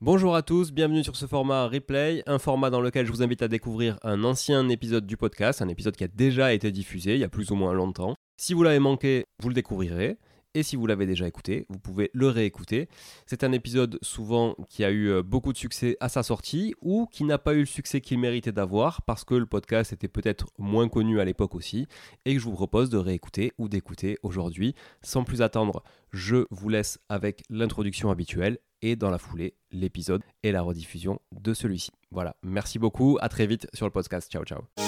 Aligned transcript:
Bonjour 0.00 0.36
à 0.36 0.42
tous, 0.42 0.70
bienvenue 0.70 1.02
sur 1.02 1.16
ce 1.16 1.26
format 1.26 1.66
replay, 1.66 2.22
un 2.28 2.38
format 2.38 2.70
dans 2.70 2.80
lequel 2.80 3.04
je 3.04 3.10
vous 3.10 3.20
invite 3.20 3.42
à 3.42 3.48
découvrir 3.48 3.98
un 4.04 4.22
ancien 4.22 4.68
épisode 4.68 5.06
du 5.06 5.16
podcast, 5.16 5.60
un 5.60 5.66
épisode 5.66 5.96
qui 5.96 6.04
a 6.04 6.08
déjà 6.08 6.54
été 6.54 6.70
diffusé 6.70 7.14
il 7.14 7.18
y 7.18 7.24
a 7.24 7.28
plus 7.28 7.50
ou 7.50 7.56
moins 7.56 7.72
longtemps. 7.72 8.14
Si 8.36 8.54
vous 8.54 8.62
l'avez 8.62 8.78
manqué, 8.78 9.24
vous 9.42 9.48
le 9.48 9.56
découvrirez. 9.56 10.16
Et 10.54 10.62
si 10.62 10.76
vous 10.76 10.86
l'avez 10.86 11.06
déjà 11.06 11.26
écouté, 11.28 11.66
vous 11.68 11.78
pouvez 11.78 12.10
le 12.14 12.28
réécouter. 12.28 12.88
C'est 13.26 13.44
un 13.44 13.52
épisode 13.52 13.98
souvent 14.02 14.56
qui 14.68 14.84
a 14.84 14.90
eu 14.90 15.08
euh, 15.08 15.22
beaucoup 15.22 15.52
de 15.52 15.58
succès 15.58 15.96
à 16.00 16.08
sa 16.08 16.22
sortie 16.22 16.74
ou 16.80 17.06
qui 17.06 17.24
n'a 17.24 17.38
pas 17.38 17.54
eu 17.54 17.60
le 17.60 17.66
succès 17.66 18.00
qu'il 18.00 18.18
méritait 18.18 18.52
d'avoir 18.52 19.02
parce 19.02 19.24
que 19.24 19.34
le 19.34 19.46
podcast 19.46 19.92
était 19.92 20.08
peut-être 20.08 20.46
moins 20.58 20.88
connu 20.88 21.20
à 21.20 21.24
l'époque 21.24 21.54
aussi 21.54 21.86
et 22.24 22.34
que 22.34 22.40
je 22.40 22.44
vous 22.44 22.52
propose 22.52 22.90
de 22.90 22.98
réécouter 22.98 23.52
ou 23.58 23.68
d'écouter 23.68 24.18
aujourd'hui. 24.22 24.74
Sans 25.02 25.24
plus 25.24 25.42
attendre, 25.42 25.82
je 26.12 26.46
vous 26.50 26.68
laisse 26.68 26.98
avec 27.08 27.42
l'introduction 27.50 28.10
habituelle 28.10 28.58
et 28.82 28.96
dans 28.96 29.10
la 29.10 29.18
foulée 29.18 29.54
l'épisode 29.70 30.22
et 30.42 30.52
la 30.52 30.62
rediffusion 30.62 31.20
de 31.32 31.52
celui-ci. 31.54 31.90
Voilà, 32.10 32.36
merci 32.42 32.78
beaucoup, 32.78 33.18
à 33.20 33.28
très 33.28 33.46
vite 33.46 33.68
sur 33.74 33.86
le 33.86 33.92
podcast. 33.92 34.30
Ciao 34.30 34.44
ciao. 34.44 34.87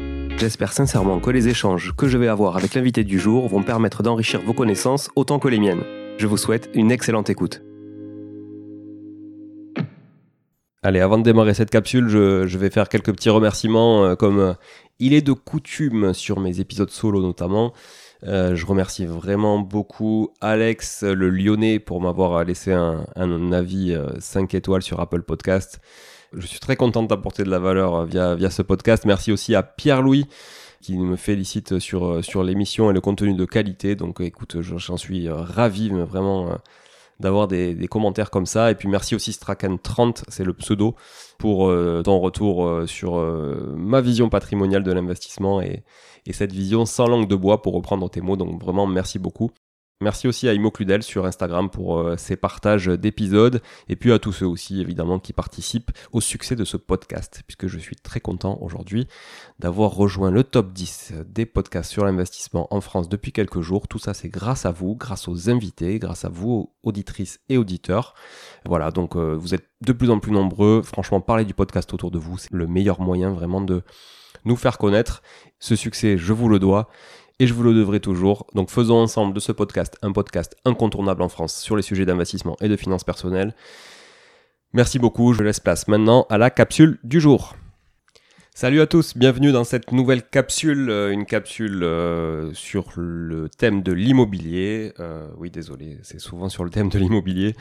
J'espère 0.41 0.73
sincèrement 0.73 1.19
que 1.19 1.29
les 1.29 1.49
échanges 1.49 1.93
que 1.95 2.07
je 2.07 2.17
vais 2.17 2.27
avoir 2.27 2.57
avec 2.57 2.73
l'invité 2.73 3.03
du 3.03 3.19
jour 3.19 3.47
vont 3.47 3.61
permettre 3.61 4.01
d'enrichir 4.01 4.41
vos 4.41 4.53
connaissances 4.53 5.11
autant 5.15 5.37
que 5.37 5.47
les 5.47 5.59
miennes. 5.59 5.83
Je 6.17 6.25
vous 6.25 6.35
souhaite 6.35 6.67
une 6.73 6.91
excellente 6.91 7.29
écoute. 7.29 7.61
Allez, 10.81 10.99
avant 10.99 11.19
de 11.19 11.23
démarrer 11.23 11.53
cette 11.53 11.69
capsule, 11.69 12.09
je, 12.09 12.57
vais 12.57 12.71
faire 12.71 12.89
quelques 12.89 13.13
petits 13.13 13.29
remerciements, 13.29 14.03
euh, 14.03 14.15
comme 14.15 14.39
euh, 14.39 14.53
il 14.97 15.13
est 15.13 15.21
de 15.21 15.33
coutume 15.33 16.15
sur 16.15 16.39
mes 16.39 16.59
épisodes 16.59 16.89
solo 16.89 17.21
notamment. 17.21 17.71
Euh, 18.23 18.55
je 18.55 18.65
remercie 18.65 19.05
vraiment 19.05 19.59
beaucoup 19.59 20.31
Alex, 20.41 21.03
le 21.03 21.29
Lyonnais, 21.29 21.77
pour 21.77 22.01
m'avoir 22.01 22.43
laissé 22.45 22.73
un, 22.73 23.05
un 23.15 23.51
avis 23.51 23.95
5 24.17 24.55
étoiles 24.55 24.81
sur 24.81 25.01
Apple 25.01 25.21
Podcast. 25.21 25.79
Je 26.33 26.47
suis 26.47 26.59
très 26.59 26.77
content 26.77 27.03
d'apporter 27.03 27.43
de 27.43 27.49
la 27.49 27.59
valeur 27.59 27.95
euh, 27.95 28.05
via, 28.05 28.35
via 28.35 28.49
ce 28.49 28.61
podcast. 28.61 29.03
Merci 29.05 29.33
aussi 29.33 29.53
à 29.53 29.63
Pierre-Louis 29.63 30.27
qui 30.81 30.97
me 30.97 31.17
félicite 31.17 31.79
sur, 31.79 32.05
euh, 32.05 32.21
sur 32.21 32.43
l'émission 32.43 32.89
et 32.89 32.93
le 32.93 33.01
contenu 33.01 33.33
de 33.33 33.45
qualité. 33.45 33.95
Donc 33.95 34.21
écoute, 34.21 34.61
j'en 34.61 34.95
suis 34.95 35.27
euh, 35.27 35.35
ravi, 35.35 35.89
vraiment 35.89 36.57
d'avoir 37.19 37.49
des, 37.49 37.75
des, 37.75 37.87
commentaires 37.87 38.31
comme 38.31 38.45
ça. 38.45 38.71
Et 38.71 38.75
puis 38.75 38.87
merci 38.87 39.13
aussi 39.13 39.31
Straken30, 39.31 40.23
c'est 40.29 40.45
le 40.45 40.53
pseudo, 40.53 40.95
pour 41.37 41.71
ton 42.03 42.19
retour 42.19 42.87
sur 42.87 43.17
ma 43.75 44.01
vision 44.01 44.29
patrimoniale 44.29 44.83
de 44.83 44.91
l'investissement 44.91 45.61
et, 45.61 45.83
et 46.25 46.33
cette 46.33 46.51
vision 46.51 46.85
sans 46.85 47.07
langue 47.07 47.27
de 47.27 47.35
bois 47.35 47.61
pour 47.61 47.73
reprendre 47.73 48.09
tes 48.09 48.21
mots. 48.21 48.37
Donc 48.37 48.59
vraiment 48.59 48.87
merci 48.87 49.19
beaucoup. 49.19 49.51
Merci 50.01 50.27
aussi 50.27 50.49
à 50.49 50.53
Imo 50.53 50.71
Cludel 50.71 51.03
sur 51.03 51.27
Instagram 51.27 51.69
pour 51.69 51.99
euh, 51.99 52.17
ses 52.17 52.35
partages 52.35 52.87
d'épisodes 52.87 53.61
et 53.87 53.95
puis 53.95 54.11
à 54.11 54.17
tous 54.17 54.33
ceux 54.33 54.47
aussi 54.47 54.81
évidemment 54.81 55.19
qui 55.19 55.31
participent 55.31 55.91
au 56.11 56.21
succès 56.21 56.55
de 56.55 56.65
ce 56.65 56.75
podcast 56.75 57.43
puisque 57.45 57.67
je 57.67 57.77
suis 57.77 57.95
très 57.95 58.19
content 58.19 58.57
aujourd'hui 58.61 59.07
d'avoir 59.59 59.91
rejoint 59.91 60.31
le 60.31 60.43
top 60.43 60.73
10 60.73 61.13
des 61.27 61.45
podcasts 61.45 61.91
sur 61.91 62.03
l'investissement 62.03 62.67
en 62.73 62.81
France 62.81 63.09
depuis 63.09 63.31
quelques 63.31 63.61
jours. 63.61 63.87
Tout 63.87 63.99
ça 63.99 64.15
c'est 64.15 64.29
grâce 64.29 64.65
à 64.65 64.71
vous, 64.71 64.95
grâce 64.95 65.27
aux 65.27 65.51
invités, 65.51 65.99
grâce 65.99 66.25
à 66.25 66.29
vous 66.29 66.73
auditrices 66.81 67.39
et 67.49 67.59
auditeurs. 67.59 68.15
Voilà, 68.65 68.89
donc 68.89 69.15
euh, 69.15 69.35
vous 69.35 69.53
êtes 69.53 69.69
de 69.81 69.93
plus 69.93 70.09
en 70.09 70.19
plus 70.19 70.31
nombreux. 70.31 70.81
Franchement, 70.81 71.21
parler 71.21 71.45
du 71.45 71.53
podcast 71.53 71.93
autour 71.93 72.09
de 72.09 72.17
vous, 72.17 72.39
c'est 72.39 72.51
le 72.51 72.65
meilleur 72.65 73.01
moyen 73.01 73.31
vraiment 73.31 73.61
de 73.61 73.83
nous 74.45 74.55
faire 74.55 74.77
connaître. 74.77 75.21
Ce 75.59 75.75
succès, 75.75 76.17
je 76.17 76.33
vous 76.33 76.49
le 76.49 76.59
dois 76.59 76.89
et 77.41 77.47
je 77.47 77.55
vous 77.55 77.63
le 77.63 77.73
devrai 77.73 77.99
toujours. 77.99 78.45
Donc 78.53 78.69
faisons 78.69 78.97
ensemble 78.97 79.33
de 79.33 79.39
ce 79.39 79.51
podcast 79.51 79.97
un 80.03 80.11
podcast 80.11 80.55
incontournable 80.63 81.23
en 81.23 81.29
France 81.29 81.59
sur 81.59 81.75
les 81.75 81.81
sujets 81.81 82.05
d'investissement 82.05 82.55
et 82.61 82.69
de 82.69 82.75
finances 82.75 83.03
personnelles. 83.03 83.55
Merci 84.73 84.99
beaucoup, 84.99 85.33
je 85.33 85.41
laisse 85.41 85.59
place 85.59 85.87
maintenant 85.87 86.27
à 86.29 86.37
la 86.37 86.51
capsule 86.51 86.99
du 87.03 87.19
jour. 87.19 87.55
Salut 88.53 88.81
à 88.81 88.85
tous, 88.85 89.15
bienvenue 89.15 89.53
dans 89.53 89.63
cette 89.63 89.93
nouvelle 89.93 90.27
capsule, 90.27 90.89
euh, 90.89 91.13
une 91.13 91.25
capsule 91.25 91.83
euh, 91.83 92.53
sur 92.53 92.89
le 92.97 93.47
thème 93.47 93.81
de 93.81 93.93
l'immobilier. 93.93 94.91
Euh, 94.99 95.25
oui, 95.37 95.49
désolé, 95.49 95.97
c'est 96.03 96.19
souvent 96.19 96.49
sur 96.49 96.65
le 96.65 96.69
thème 96.69 96.89
de 96.89 96.99
l'immobilier, 96.99 97.55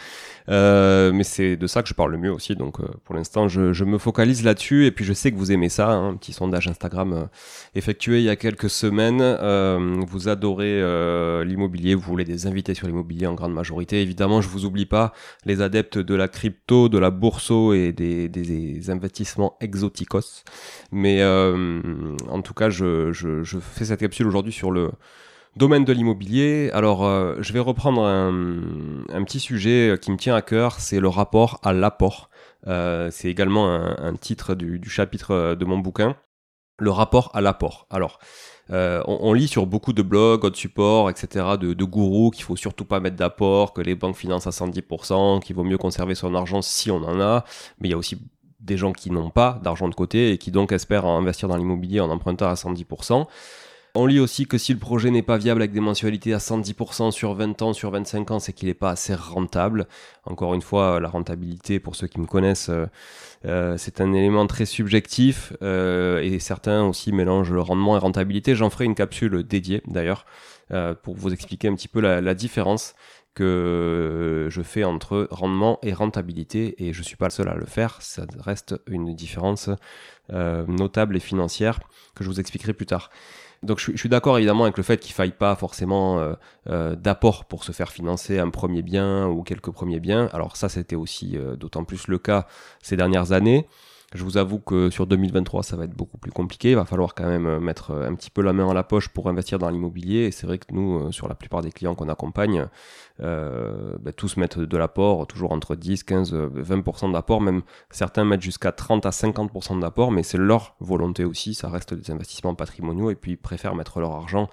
mais 0.48 1.22
c'est 1.22 1.56
de 1.56 1.66
ça 1.68 1.84
que 1.84 1.88
je 1.88 1.94
parle 1.94 2.10
le 2.10 2.18
mieux 2.18 2.32
aussi. 2.32 2.56
Donc 2.56 2.84
pour 3.04 3.14
l'instant, 3.14 3.46
je, 3.46 3.84
me 3.84 3.98
focalise 3.98 4.42
là-dessus 4.42 4.84
et 4.84 4.90
puis 4.90 5.04
je 5.04 5.12
sais 5.12 5.30
que 5.30 5.36
vous 5.36 5.52
aimez 5.52 5.68
ça. 5.68 5.88
Hein, 5.90 6.08
un 6.08 6.16
petit 6.16 6.32
sondage 6.32 6.66
Instagram 6.66 7.28
effectué 7.76 8.18
il 8.18 8.24
y 8.24 8.28
a 8.28 8.36
quelques 8.36 8.68
semaines. 8.68 9.22
vous 10.04 10.28
adorez 10.28 10.82
l'immobilier, 11.44 11.94
vous 11.94 12.02
voulez 12.02 12.24
des 12.24 12.48
invités 12.48 12.74
sur 12.74 12.88
l'immobilier 12.88 13.28
en 13.28 13.34
grande 13.34 13.54
majorité. 13.54 14.02
Évidemment, 14.02 14.40
je 14.40 14.48
vous 14.48 14.64
oublie 14.64 14.86
pas 14.86 15.12
les 15.46 15.62
adeptes 15.62 15.98
de 15.98 16.14
la 16.16 16.26
crypto, 16.26 16.88
de 16.88 16.98
la 16.98 17.10
bourseau 17.10 17.74
et 17.74 17.92
des, 17.92 18.28
des 18.28 18.90
investissements 18.90 19.56
exoticos. 19.60 20.42
Mais 20.92 21.22
euh, 21.22 22.16
en 22.28 22.42
tout 22.42 22.54
cas, 22.54 22.70
je, 22.70 23.12
fais 23.60 23.84
cette 23.84 24.00
capsule 24.00 24.26
aujourd'hui 24.26 24.52
sur 24.52 24.70
le 24.70 24.90
domaine 25.56 25.84
de 25.84 25.92
l'immobilier. 25.92 26.70
Alors, 26.72 27.04
euh, 27.04 27.36
je 27.40 27.52
vais 27.52 27.60
reprendre 27.60 28.02
un, 28.02 29.24
petit 29.24 29.40
sujet 29.40 29.96
qui 30.00 30.10
me 30.10 30.16
tient 30.16 30.34
à 30.34 30.42
cœur, 30.42 30.80
c'est 30.80 31.00
le 31.00 31.08
rapport 31.08 31.60
à 31.62 31.72
l'apport. 31.72 32.30
Euh, 32.66 33.08
c'est 33.10 33.28
également 33.28 33.72
un, 33.72 34.14
titre 34.16 34.54
du, 34.54 34.80
chapitre 34.88 35.54
de 35.54 35.64
mon 35.64 35.78
bouquin, 35.78 36.16
le 36.78 36.90
rapport 36.90 37.30
à 37.34 37.40
l'apport. 37.40 37.86
Alors, 37.90 38.18
on, 38.68 39.32
lit 39.32 39.48
sur 39.48 39.66
beaucoup 39.66 39.92
de 39.92 40.02
blogs, 40.02 40.48
de 40.48 40.56
supports, 40.56 41.08
etc., 41.08 41.56
de, 41.60 41.72
de 41.72 41.84
gourous 41.84 42.30
qu'il 42.30 42.44
faut 42.44 42.56
surtout 42.56 42.84
pas 42.84 43.00
mettre 43.00 43.16
d'apport, 43.16 43.72
que 43.72 43.80
les 43.80 43.94
banques 43.94 44.16
financent 44.16 44.46
à 44.46 44.50
110%, 44.50 45.40
qu'il 45.40 45.54
vaut 45.54 45.64
mieux 45.64 45.78
conserver 45.78 46.14
son 46.16 46.34
argent 46.34 46.62
si 46.62 46.90
on 46.90 47.02
en 47.04 47.20
a. 47.20 47.44
Mais 47.78 47.88
il 47.88 47.90
y 47.92 47.94
a 47.94 47.98
aussi 47.98 48.18
des 48.60 48.76
gens 48.76 48.92
qui 48.92 49.10
n'ont 49.10 49.30
pas 49.30 49.60
d'argent 49.62 49.88
de 49.88 49.94
côté 49.94 50.32
et 50.32 50.38
qui 50.38 50.50
donc 50.50 50.72
espèrent 50.72 51.06
investir 51.06 51.48
dans 51.48 51.56
l'immobilier 51.56 52.00
en 52.00 52.10
empruntant 52.10 52.48
à 52.48 52.54
110%. 52.54 53.26
On 53.96 54.06
lit 54.06 54.20
aussi 54.20 54.46
que 54.46 54.56
si 54.56 54.72
le 54.72 54.78
projet 54.78 55.10
n'est 55.10 55.22
pas 55.22 55.36
viable 55.36 55.62
avec 55.62 55.72
des 55.72 55.80
mensualités 55.80 56.32
à 56.32 56.38
110% 56.38 57.10
sur 57.10 57.34
20 57.34 57.60
ans, 57.62 57.72
sur 57.72 57.90
25 57.90 58.30
ans, 58.30 58.38
c'est 58.38 58.52
qu'il 58.52 58.68
n'est 58.68 58.74
pas 58.74 58.90
assez 58.90 59.14
rentable. 59.14 59.88
Encore 60.24 60.54
une 60.54 60.62
fois, 60.62 61.00
la 61.00 61.08
rentabilité, 61.08 61.80
pour 61.80 61.96
ceux 61.96 62.06
qui 62.06 62.20
me 62.20 62.26
connaissent, 62.26 62.68
euh, 62.68 62.86
euh, 63.46 63.76
c'est 63.78 64.00
un 64.00 64.12
élément 64.12 64.46
très 64.46 64.64
subjectif 64.64 65.52
euh, 65.62 66.20
et 66.20 66.38
certains 66.38 66.84
aussi 66.84 67.10
mélangent 67.10 67.50
le 67.50 67.60
rendement 67.60 67.96
et 67.96 67.98
rentabilité. 67.98 68.54
J'en 68.54 68.70
ferai 68.70 68.84
une 68.84 68.94
capsule 68.94 69.42
dédiée 69.42 69.82
d'ailleurs 69.86 70.24
pour 71.02 71.16
vous 71.16 71.32
expliquer 71.32 71.66
un 71.66 71.74
petit 71.74 71.88
peu 71.88 71.98
la, 71.98 72.20
la 72.20 72.32
différence 72.32 72.94
que 73.34 74.48
je 74.50 74.62
fais 74.62 74.84
entre 74.84 75.28
rendement 75.30 75.78
et 75.82 75.92
rentabilité 75.92 76.84
et 76.84 76.92
je 76.92 77.02
suis 77.02 77.16
pas 77.16 77.26
le 77.26 77.30
seul 77.30 77.48
à 77.48 77.54
le 77.54 77.66
faire, 77.66 78.02
ça 78.02 78.26
reste 78.38 78.74
une 78.86 79.14
différence 79.14 79.70
euh, 80.32 80.64
notable 80.66 81.16
et 81.16 81.20
financière 81.20 81.80
que 82.14 82.24
je 82.24 82.28
vous 82.28 82.40
expliquerai 82.40 82.72
plus 82.72 82.86
tard. 82.86 83.10
Donc 83.62 83.78
je, 83.78 83.96
suis 83.96 84.08
d'accord 84.08 84.38
évidemment 84.38 84.64
avec 84.64 84.78
le 84.78 84.82
fait 84.82 84.98
qu'il 84.98 85.12
faille 85.12 85.32
pas 85.32 85.54
forcément 85.54 86.18
euh, 86.18 86.32
euh, 86.68 86.96
d'apport 86.96 87.44
pour 87.44 87.62
se 87.62 87.72
faire 87.72 87.92
financer 87.92 88.38
un 88.38 88.48
premier 88.48 88.82
bien 88.82 89.26
ou 89.28 89.42
quelques 89.42 89.70
premiers 89.70 90.00
biens. 90.00 90.28
Alors 90.32 90.56
ça 90.56 90.68
c'était 90.68 90.96
aussi 90.96 91.36
d'autant 91.58 91.84
plus 91.84 92.08
le 92.08 92.18
cas 92.18 92.46
ces 92.82 92.96
dernières 92.96 93.32
années. 93.32 93.68
Je 94.12 94.24
vous 94.24 94.38
avoue 94.38 94.58
que 94.58 94.90
sur 94.90 95.06
2023, 95.06 95.62
ça 95.62 95.76
va 95.76 95.84
être 95.84 95.94
beaucoup 95.94 96.18
plus 96.18 96.32
compliqué. 96.32 96.70
Il 96.70 96.76
va 96.76 96.84
falloir 96.84 97.14
quand 97.14 97.28
même 97.28 97.46
euh, 97.46 97.60
mettre 97.60 97.92
euh, 97.92 98.08
un 98.08 98.14
petit 98.16 98.30
peu 98.30 98.42
la 98.42 98.52
main 98.52 98.68
à 98.68 98.74
la 98.74 98.82
poche 98.82 99.08
pour 99.08 99.28
investir 99.28 99.60
dans 99.60 99.70
l'immobilier. 99.70 100.24
Et 100.24 100.30
c'est 100.32 100.48
vrai 100.48 100.58
que 100.58 100.66
nous, 100.72 100.98
euh, 100.98 101.12
sur 101.12 101.28
la 101.28 101.36
plupart 101.36 101.62
des 101.62 101.70
clients 101.70 101.94
qu'on 101.94 102.08
accompagne, 102.08 102.66
bah, 103.20 104.12
tous 104.16 104.36
mettent 104.38 104.58
de 104.58 104.76
l'apport, 104.76 105.26
toujours 105.26 105.52
entre 105.52 105.76
10, 105.76 106.02
15, 106.04 106.34
20% 106.34 107.12
d'apport. 107.12 107.40
Même 107.40 107.62
certains 107.90 108.24
mettent 108.24 108.42
jusqu'à 108.42 108.72
30 108.72 109.06
à 109.06 109.10
50% 109.10 109.78
d'apport, 109.78 110.10
mais 110.10 110.22
c'est 110.22 110.38
leur 110.38 110.74
volonté 110.80 111.24
aussi. 111.24 111.54
Ça 111.54 111.68
reste 111.68 111.94
des 111.94 112.10
investissements 112.10 112.54
patrimoniaux 112.54 113.10
et 113.10 113.14
puis 113.14 113.32
ils 113.32 113.36
préfèrent 113.36 113.74
mettre 113.76 114.00
leur 114.00 114.12
argent 114.12 114.48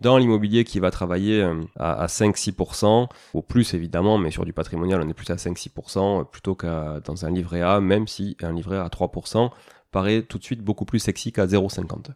dans 0.00 0.18
l'immobilier 0.18 0.64
qui 0.64 0.78
va 0.78 0.90
travailler 0.90 1.42
euh, 1.42 1.62
à, 1.78 2.06
5-6%, 2.06 3.08
au 3.34 3.42
plus 3.42 3.74
évidemment, 3.74 4.18
mais 4.18 4.30
sur 4.30 4.44
du 4.44 4.52
patrimonial, 4.52 5.00
on 5.02 5.08
est 5.08 5.14
plus 5.14 5.30
à 5.30 5.36
5-6% 5.36 6.28
plutôt 6.30 6.54
qu'à 6.54 7.00
dans 7.04 7.24
un 7.24 7.30
livret 7.30 7.62
A, 7.62 7.80
même 7.80 8.06
si 8.06 8.36
un 8.42 8.52
livret 8.52 8.78
à 8.78 8.88
3% 8.88 9.50
paraît 9.90 10.22
tout 10.22 10.38
de 10.38 10.44
suite 10.44 10.60
beaucoup 10.60 10.84
plus 10.84 10.98
sexy 10.98 11.32
qu'à 11.32 11.46
0,50. 11.46 12.08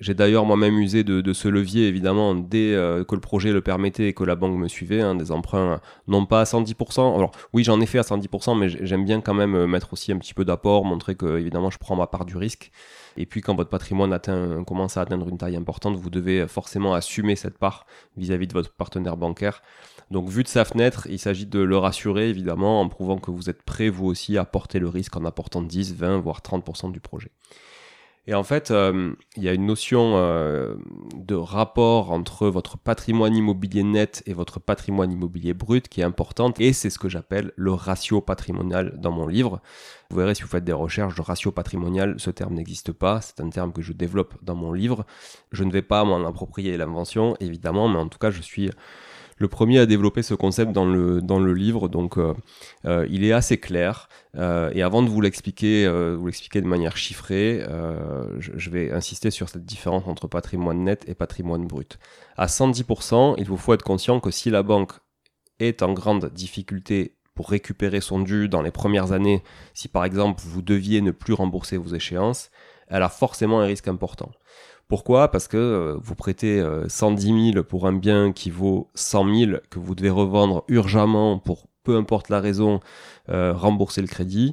J'ai 0.00 0.14
d'ailleurs 0.14 0.46
moi-même 0.46 0.78
usé 0.78 1.04
de, 1.04 1.32
ce 1.32 1.48
levier, 1.48 1.86
évidemment, 1.86 2.34
dès 2.34 2.74
euh, 2.74 3.04
que 3.04 3.14
le 3.14 3.20
projet 3.20 3.52
le 3.52 3.60
permettait 3.60 4.08
et 4.08 4.14
que 4.14 4.24
la 4.24 4.34
banque 4.34 4.58
me 4.58 4.66
suivait, 4.66 5.02
hein, 5.02 5.14
des 5.14 5.30
emprunts 5.30 5.80
non 6.08 6.24
pas 6.26 6.40
à 6.40 6.44
110%. 6.44 7.14
Alors 7.14 7.32
oui, 7.52 7.64
j'en 7.64 7.80
ai 7.80 7.86
fait 7.86 7.98
à 7.98 8.02
110%, 8.02 8.58
mais 8.58 8.68
j'aime 8.68 9.04
bien 9.04 9.20
quand 9.20 9.34
même 9.34 9.66
mettre 9.66 9.92
aussi 9.92 10.10
un 10.10 10.18
petit 10.18 10.32
peu 10.32 10.44
d'apport, 10.44 10.84
montrer 10.84 11.14
que, 11.14 11.38
évidemment, 11.38 11.70
je 11.70 11.78
prends 11.78 11.96
ma 11.96 12.06
part 12.06 12.24
du 12.24 12.36
risque. 12.36 12.70
Et 13.16 13.26
puis 13.26 13.42
quand 13.42 13.54
votre 13.54 13.70
patrimoine 13.70 14.12
atteint, 14.12 14.64
commence 14.64 14.96
à 14.96 15.02
atteindre 15.02 15.28
une 15.28 15.36
taille 15.36 15.56
importante, 15.56 15.96
vous 15.96 16.10
devez 16.10 16.48
forcément 16.48 16.94
assumer 16.94 17.36
cette 17.36 17.58
part 17.58 17.86
vis-à-vis 18.16 18.46
de 18.46 18.52
votre 18.54 18.72
partenaire 18.72 19.16
bancaire. 19.16 19.62
Donc 20.10 20.28
vu 20.28 20.42
de 20.42 20.48
sa 20.48 20.64
fenêtre, 20.64 21.06
il 21.10 21.18
s'agit 21.18 21.46
de 21.46 21.60
le 21.60 21.76
rassurer 21.76 22.28
évidemment 22.28 22.80
en 22.80 22.88
prouvant 22.88 23.18
que 23.18 23.30
vous 23.30 23.48
êtes 23.48 23.62
prêt 23.62 23.88
vous 23.88 24.06
aussi 24.06 24.38
à 24.38 24.44
porter 24.44 24.78
le 24.78 24.88
risque 24.88 25.16
en 25.16 25.24
apportant 25.24 25.62
10, 25.62 25.94
20, 25.94 26.18
voire 26.18 26.40
30% 26.40 26.90
du 26.90 27.00
projet. 27.00 27.30
Et 28.26 28.34
en 28.34 28.44
fait, 28.44 28.70
euh, 28.70 29.12
il 29.36 29.42
y 29.42 29.48
a 29.48 29.54
une 29.54 29.66
notion 29.66 30.12
euh, 30.16 30.76
de 31.16 31.34
rapport 31.34 32.12
entre 32.12 32.48
votre 32.48 32.76
patrimoine 32.76 33.34
immobilier 33.34 33.82
net 33.82 34.22
et 34.26 34.34
votre 34.34 34.60
patrimoine 34.60 35.10
immobilier 35.10 35.54
brut 35.54 35.88
qui 35.88 36.02
est 36.02 36.04
importante, 36.04 36.60
et 36.60 36.72
c'est 36.72 36.90
ce 36.90 36.98
que 36.98 37.08
j'appelle 37.08 37.52
le 37.56 37.72
ratio 37.72 38.20
patrimonial 38.20 39.00
dans 39.00 39.10
mon 39.10 39.26
livre. 39.26 39.60
Vous 40.10 40.18
verrez 40.18 40.34
si 40.34 40.42
vous 40.42 40.48
faites 40.48 40.64
des 40.64 40.72
recherches, 40.72 41.16
le 41.16 41.22
ratio 41.22 41.50
patrimonial, 41.50 42.16
ce 42.18 42.30
terme 42.30 42.54
n'existe 42.54 42.92
pas, 42.92 43.20
c'est 43.22 43.40
un 43.40 43.48
terme 43.48 43.72
que 43.72 43.82
je 43.82 43.92
développe 43.92 44.34
dans 44.42 44.54
mon 44.54 44.72
livre. 44.72 45.06
Je 45.50 45.64
ne 45.64 45.72
vais 45.72 45.82
pas 45.82 46.04
m'en 46.04 46.26
approprier 46.26 46.76
l'invention, 46.76 47.36
évidemment, 47.40 47.88
mais 47.88 47.98
en 47.98 48.08
tout 48.08 48.18
cas, 48.18 48.30
je 48.30 48.42
suis 48.42 48.70
le 49.40 49.48
premier 49.48 49.78
à 49.78 49.86
développer 49.86 50.22
ce 50.22 50.34
concept 50.34 50.70
dans 50.70 50.84
le, 50.84 51.54
livre, 51.54 51.88
donc 51.88 52.18
euh, 52.18 52.34
euh, 52.84 53.06
il 53.10 53.24
est 53.24 53.32
assez 53.32 53.58
clair. 53.58 54.08
Euh, 54.36 54.70
et 54.74 54.82
avant 54.82 55.02
de 55.02 55.08
vous 55.08 55.22
l'expliquer, 55.22 55.88
vous 55.88 56.26
l'expliquer 56.26 56.60
de 56.60 56.66
manière 56.66 56.96
chiffrée, 56.96 57.64
je, 58.38 58.52
je, 58.54 58.70
vais 58.70 58.92
insister 58.92 59.30
sur 59.30 59.48
cette 59.48 59.64
différence 59.64 60.06
entre 60.06 60.28
patrimoine 60.28 60.84
net 60.84 61.04
et 61.08 61.14
patrimoine 61.14 61.66
brut. 61.66 61.98
À 62.36 62.46
110%, 62.46 63.36
il 63.38 63.46
vous 63.46 63.56
faut 63.56 63.72
être 63.72 63.82
conscient 63.82 64.20
que 64.20 64.30
si 64.30 64.50
la 64.50 64.62
banque 64.62 64.92
est 65.58 65.82
en 65.82 65.94
grande 65.94 66.30
difficulté 66.32 67.16
pour 67.34 67.48
récupérer 67.48 68.02
son 68.02 68.20
dû 68.20 68.50
dans 68.50 68.60
les 68.60 68.70
premières 68.70 69.12
années, 69.12 69.42
si 69.72 69.88
par 69.88 70.04
exemple 70.04 70.42
vous 70.44 70.60
deviez 70.60 71.00
ne 71.00 71.12
plus 71.12 71.32
rembourser 71.32 71.78
vos 71.78 71.94
échéances, 71.94 72.50
elle 72.88 73.02
a 73.02 73.08
forcément 73.08 73.60
un 73.60 73.66
risque 73.66 73.88
important. 73.88 74.30
Pourquoi? 74.90 75.30
Parce 75.30 75.46
que 75.46 75.56
euh, 75.56 75.96
vous 76.02 76.16
prêtez 76.16 76.60
110 76.88 77.30
euh, 77.30 77.52
000 77.52 77.64
pour 77.64 77.86
un 77.86 77.92
bien 77.92 78.32
qui 78.32 78.50
vaut 78.50 78.88
100 78.96 79.34
000 79.38 79.52
que 79.70 79.78
vous 79.78 79.94
devez 79.94 80.10
revendre 80.10 80.64
urgemment 80.66 81.38
pour, 81.38 81.68
peu 81.84 81.96
importe 81.96 82.28
la 82.28 82.40
raison, 82.40 82.80
euh, 83.28 83.52
rembourser 83.54 84.00
le 84.00 84.08
crédit 84.08 84.52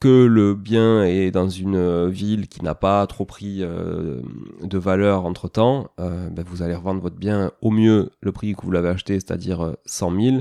que 0.00 0.26
le 0.26 0.54
bien 0.54 1.04
est 1.04 1.30
dans 1.30 1.48
une 1.48 2.10
ville 2.10 2.46
qui 2.46 2.62
n'a 2.62 2.74
pas 2.74 3.06
trop 3.06 3.24
pris 3.24 3.60
de 3.60 4.78
valeur 4.78 5.24
entre 5.24 5.48
temps, 5.48 5.88
ben 5.96 6.44
vous 6.44 6.60
allez 6.60 6.74
revendre 6.74 7.00
votre 7.00 7.16
bien 7.16 7.52
au 7.62 7.70
mieux 7.70 8.10
le 8.20 8.30
prix 8.30 8.54
que 8.54 8.60
vous 8.62 8.70
l'avez 8.70 8.90
acheté, 8.90 9.14
c'est-à-dire 9.14 9.76
100 9.86 10.20
000, 10.20 10.36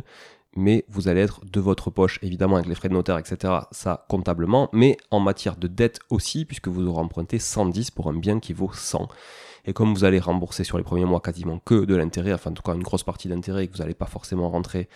mais 0.55 0.85
vous 0.87 1.07
allez 1.07 1.21
être 1.21 1.41
de 1.45 1.59
votre 1.59 1.89
poche, 1.89 2.19
évidemment 2.21 2.55
avec 2.55 2.67
les 2.67 2.75
frais 2.75 2.89
de 2.89 2.93
notaire, 2.93 3.17
etc., 3.17 3.53
ça 3.71 4.05
comptablement, 4.09 4.69
mais 4.73 4.97
en 5.11 5.19
matière 5.19 5.55
de 5.55 5.67
dette 5.67 5.99
aussi, 6.09 6.45
puisque 6.45 6.67
vous 6.67 6.85
aurez 6.87 7.01
emprunté 7.01 7.39
110 7.39 7.91
pour 7.91 8.09
un 8.09 8.13
bien 8.13 8.39
qui 8.39 8.53
vaut 8.53 8.71
100. 8.71 9.07
Et 9.65 9.73
comme 9.73 9.93
vous 9.93 10.03
allez 10.03 10.19
rembourser 10.19 10.63
sur 10.63 10.77
les 10.77 10.83
premiers 10.83 11.05
mois 11.05 11.21
quasiment 11.21 11.59
que 11.59 11.85
de 11.85 11.95
l'intérêt, 11.95 12.33
enfin 12.33 12.51
en 12.51 12.53
tout 12.53 12.63
cas 12.63 12.73
une 12.73 12.83
grosse 12.83 13.03
partie 13.03 13.29
d'intérêt, 13.29 13.63
et 13.63 13.67
que 13.67 13.73
vous 13.73 13.79
n'allez 13.79 13.93
pas 13.93 14.07
forcément 14.07 14.49
rentrer 14.49 14.89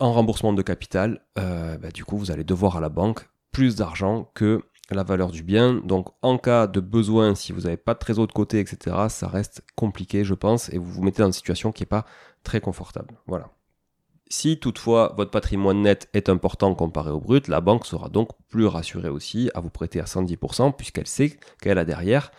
en 0.00 0.12
remboursement 0.12 0.52
de 0.52 0.62
capital, 0.62 1.20
euh, 1.38 1.76
bah, 1.78 1.90
du 1.90 2.04
coup 2.04 2.16
vous 2.16 2.30
allez 2.30 2.44
devoir 2.44 2.76
à 2.76 2.80
la 2.80 2.88
banque 2.88 3.28
plus 3.52 3.76
d'argent 3.76 4.30
que 4.34 4.62
la 4.90 5.02
valeur 5.02 5.30
du 5.30 5.42
bien. 5.42 5.74
Donc 5.84 6.08
en 6.22 6.38
cas 6.38 6.66
de 6.66 6.80
besoin, 6.80 7.34
si 7.34 7.52
vous 7.52 7.62
n'avez 7.62 7.76
pas 7.76 7.94
de 7.94 7.98
trésor 7.98 8.26
de 8.26 8.32
côté, 8.32 8.60
etc., 8.60 8.96
ça 9.08 9.28
reste 9.28 9.62
compliqué, 9.76 10.24
je 10.24 10.34
pense, 10.34 10.68
et 10.70 10.78
vous 10.78 10.90
vous 10.90 11.02
mettez 11.02 11.22
dans 11.22 11.28
une 11.28 11.32
situation 11.32 11.72
qui 11.72 11.82
n'est 11.82 11.88
pas 11.88 12.04
très 12.42 12.60
confortable. 12.60 13.14
Voilà. 13.26 13.50
Si 14.28 14.58
toutefois 14.58 15.14
votre 15.16 15.30
patrimoine 15.30 15.82
net 15.82 16.08
est 16.14 16.28
important 16.28 16.74
comparé 16.74 17.10
au 17.10 17.20
brut, 17.20 17.48
la 17.48 17.60
banque 17.60 17.86
sera 17.86 18.08
donc 18.08 18.30
plus 18.48 18.66
rassurée 18.66 19.10
aussi 19.10 19.50
à 19.54 19.60
vous 19.60 19.70
prêter 19.70 20.00
à 20.00 20.04
110% 20.04 20.74
puisqu'elle 20.74 21.06
sait 21.06 21.38
qu'elle 21.60 21.78
a 21.78 21.84
derrière 21.84 22.30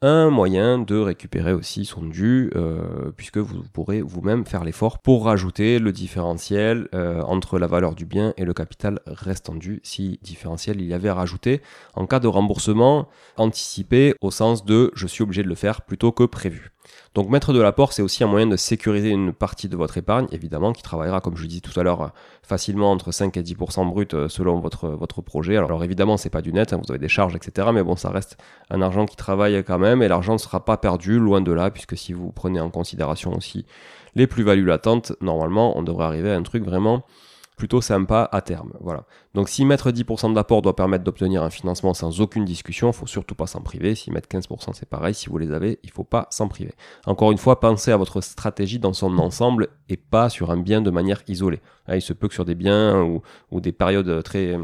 un 0.00 0.30
moyen 0.30 0.78
de 0.78 0.96
récupérer 0.96 1.52
aussi 1.52 1.84
son 1.84 2.04
dû, 2.04 2.52
euh, 2.54 3.10
puisque 3.16 3.38
vous 3.38 3.64
pourrez 3.72 4.00
vous-même 4.00 4.46
faire 4.46 4.62
l'effort 4.62 4.98
pour 5.00 5.24
rajouter 5.24 5.80
le 5.80 5.90
différentiel 5.90 6.88
euh, 6.94 7.20
entre 7.22 7.58
la 7.58 7.66
valeur 7.66 7.96
du 7.96 8.06
bien 8.06 8.32
et 8.36 8.44
le 8.44 8.54
capital 8.54 9.00
restant 9.06 9.56
dû, 9.56 9.80
si 9.82 10.20
différentiel 10.22 10.80
il 10.80 10.86
y 10.86 10.94
avait 10.94 11.08
à 11.08 11.14
rajouter, 11.14 11.62
en 11.94 12.06
cas 12.06 12.20
de 12.20 12.28
remboursement 12.28 13.08
anticipé 13.36 14.14
au 14.20 14.30
sens 14.30 14.64
de 14.64 14.92
je 14.94 15.08
suis 15.08 15.22
obligé 15.22 15.42
de 15.42 15.48
le 15.48 15.56
faire 15.56 15.82
plutôt 15.82 16.12
que 16.12 16.24
prévu. 16.24 16.70
Donc 17.14 17.30
mettre 17.30 17.52
de 17.52 17.60
l'apport, 17.60 17.92
c'est 17.92 18.02
aussi 18.02 18.22
un 18.24 18.26
moyen 18.26 18.46
de 18.46 18.56
sécuriser 18.56 19.10
une 19.10 19.32
partie 19.32 19.68
de 19.68 19.76
votre 19.76 19.98
épargne, 19.98 20.26
évidemment, 20.32 20.72
qui 20.72 20.82
travaillera, 20.82 21.20
comme 21.20 21.36
je 21.36 21.46
disais 21.46 21.60
tout 21.60 21.78
à 21.78 21.82
l'heure, 21.82 22.12
facilement 22.42 22.90
entre 22.90 23.12
5 23.12 23.36
et 23.36 23.42
10% 23.42 23.88
brut 23.88 24.14
euh, 24.14 24.28
selon 24.28 24.60
votre, 24.60 24.88
votre 24.88 25.22
projet. 25.22 25.56
Alors, 25.56 25.68
alors 25.68 25.84
évidemment, 25.84 26.16
c'est 26.16 26.30
pas 26.30 26.42
du 26.42 26.52
net, 26.52 26.72
hein, 26.72 26.80
vous 26.82 26.90
avez 26.90 26.98
des 26.98 27.08
charges, 27.08 27.36
etc. 27.36 27.68
Mais 27.72 27.82
bon, 27.82 27.94
ça 27.94 28.10
reste 28.10 28.38
un 28.70 28.80
argent 28.82 29.04
qui 29.04 29.16
travaille 29.16 29.62
quand 29.64 29.78
même, 29.78 30.02
et 30.02 30.08
l'argent 30.08 30.32
ne 30.32 30.38
sera 30.38 30.64
pas 30.64 30.76
perdu, 30.76 31.18
loin 31.18 31.40
de 31.40 31.52
là, 31.52 31.70
puisque 31.70 31.96
si 31.96 32.12
vous 32.12 32.32
prenez 32.32 32.60
en 32.60 32.70
considération 32.70 33.36
aussi 33.36 33.66
les 34.14 34.26
plus-values 34.26 34.64
latentes, 34.64 35.12
normalement, 35.20 35.76
on 35.78 35.82
devrait 35.82 36.06
arriver 36.06 36.30
à 36.30 36.36
un 36.36 36.42
truc 36.42 36.64
vraiment 36.64 37.04
plutôt 37.58 37.82
sympa 37.82 38.26
à 38.32 38.40
terme. 38.40 38.72
Voilà. 38.80 39.04
Donc 39.34 39.50
si 39.50 39.66
mettre 39.66 39.90
10% 39.90 40.32
d'apport 40.32 40.62
doit 40.62 40.76
permettre 40.76 41.04
d'obtenir 41.04 41.42
un 41.42 41.50
financement 41.50 41.92
sans 41.92 42.22
aucune 42.22 42.44
discussion, 42.44 42.90
il 42.90 42.94
faut 42.94 43.06
surtout 43.06 43.34
pas 43.34 43.46
s'en 43.46 43.60
priver. 43.60 43.94
Si 43.94 44.10
mettre 44.10 44.28
15% 44.28 44.70
c'est 44.72 44.88
pareil, 44.88 45.12
si 45.12 45.28
vous 45.28 45.36
les 45.36 45.52
avez, 45.52 45.78
il 45.82 45.90
faut 45.90 46.04
pas 46.04 46.28
s'en 46.30 46.48
priver. 46.48 46.72
Encore 47.04 47.32
une 47.32 47.38
fois, 47.38 47.60
pensez 47.60 47.90
à 47.90 47.96
votre 47.98 48.22
stratégie 48.22 48.78
dans 48.78 48.94
son 48.94 49.18
ensemble 49.18 49.68
et 49.90 49.98
pas 49.98 50.30
sur 50.30 50.50
un 50.50 50.56
bien 50.56 50.80
de 50.80 50.90
manière 50.90 51.22
isolée. 51.26 51.60
Ah, 51.86 51.96
il 51.96 52.02
se 52.02 52.12
peut 52.12 52.28
que 52.28 52.34
sur 52.34 52.44
des 52.44 52.54
biens 52.54 53.02
ou, 53.02 53.60
des 53.60 53.72
périodes 53.72 54.22
très 54.22 54.56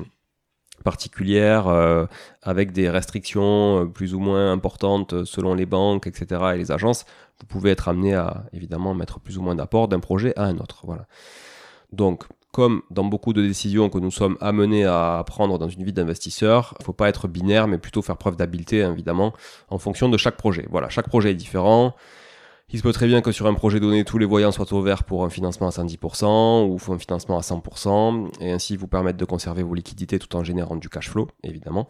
particulières 0.85 1.67
euh, 1.67 2.07
avec 2.43 2.73
des 2.73 2.91
restrictions 2.91 3.83
euh, 3.83 3.85
plus 3.87 4.15
ou 4.15 4.21
moins 4.21 4.53
importantes 4.53 5.25
selon 5.25 5.55
les 5.55 5.67
banques, 5.67 6.07
etc. 6.07 6.43
et 6.55 6.59
les 6.59 6.71
agences, 6.73 7.07
vous 7.41 7.47
pouvez 7.47 7.71
être 7.71 7.89
amené 7.89 8.15
à 8.15 8.45
évidemment 8.53 8.95
mettre 8.95 9.19
plus 9.19 9.39
ou 9.39 9.43
moins 9.43 9.55
d'apport 9.55 9.89
d'un 9.89 10.01
projet 10.01 10.33
à 10.37 10.45
un 10.45 10.59
autre. 10.59 10.83
Voilà. 10.85 11.07
Donc 11.93 12.25
comme 12.55 12.83
dans 12.89 13.05
beaucoup 13.05 13.33
de 13.33 13.43
décisions 13.43 13.91
que 13.91 13.99
nous 13.99 14.13
sommes 14.13 14.39
amenés 14.41 14.85
à 14.85 15.25
prendre 15.27 15.59
dans 15.59 15.69
une 15.69 15.83
vie 15.83 15.93
d'investisseur, 15.93 16.75
il 16.79 16.83
ne 16.83 16.85
faut 16.85 16.93
pas 16.93 17.09
être 17.09 17.27
binaire, 17.27 17.67
mais 17.67 17.79
plutôt 17.79 18.01
faire 18.01 18.17
preuve 18.17 18.37
d'habileté, 18.37 18.79
évidemment, 18.79 19.33
en 19.71 19.79
fonction 19.79 20.09
de 20.09 20.17
chaque 20.17 20.37
projet. 20.37 20.65
Voilà, 20.71 20.89
chaque 20.89 21.09
projet 21.09 21.33
est 21.33 21.35
différent. 21.35 21.97
Il 22.71 22.79
se 22.79 22.85
peut 22.85 22.93
très 22.93 23.09
bien 23.09 23.23
que 23.23 23.33
sur 23.33 23.49
un 23.49 23.55
projet 23.55 23.81
donné, 23.81 24.05
tous 24.05 24.19
les 24.19 24.25
voyants 24.25 24.53
soient 24.53 24.73
ouverts 24.73 25.03
pour 25.03 25.25
un 25.25 25.31
financement 25.31 25.67
à 25.67 25.71
110% 25.71 26.69
ou 26.69 26.93
un 26.93 26.99
financement 26.99 27.37
à 27.37 27.41
100%, 27.41 28.29
et 28.41 28.53
ainsi 28.53 28.77
vous 28.77 28.87
permettre 28.87 29.19
de 29.19 29.25
conserver 29.25 29.65
vos 29.65 29.75
liquidités 29.75 30.21
tout 30.21 30.35
en 30.37 30.45
générant 30.45 30.77
du 30.77 30.89
cash 30.89 31.11
flow, 31.11 31.27
évidemment. 31.43 31.89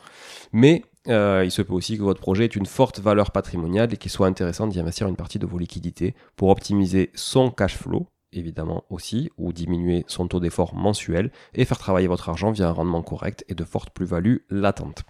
Mais 0.52 0.82
euh, 1.08 1.42
il 1.44 1.50
se 1.50 1.60
peut 1.60 1.74
aussi 1.74 1.98
que 1.98 2.02
votre 2.02 2.20
projet 2.20 2.44
ait 2.44 2.48
une 2.48 2.66
forte 2.66 3.00
valeur 3.00 3.32
patrimoniale 3.32 3.92
et 3.92 3.98
qu'il 3.98 4.10
soit 4.10 4.28
intéressant 4.28 4.66
d'y 4.66 4.80
investir 4.80 5.08
une 5.08 5.16
partie 5.16 5.38
de 5.38 5.46
vos 5.46 5.58
liquidités 5.58 6.14
pour 6.36 6.48
optimiser 6.48 7.10
son 7.14 7.50
cash 7.50 7.76
flow 7.76 8.06
évidemment 8.34 8.84
aussi, 8.90 9.30
ou 9.38 9.52
diminuer 9.52 10.04
son 10.06 10.28
taux 10.28 10.40
d'effort 10.40 10.74
mensuel 10.74 11.30
et 11.54 11.64
faire 11.64 11.78
travailler 11.78 12.08
votre 12.08 12.28
argent 12.28 12.50
via 12.50 12.68
un 12.68 12.72
rendement 12.72 13.02
correct 13.02 13.44
et 13.48 13.54
de 13.54 13.64
fortes 13.64 13.90
plus-values 13.90 14.44
latentes. 14.50 15.04